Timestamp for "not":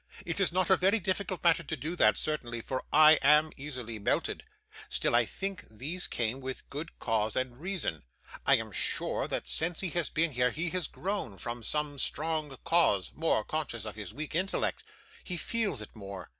0.51-0.71